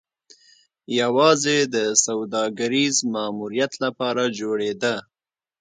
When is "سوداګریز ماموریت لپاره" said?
2.05-4.23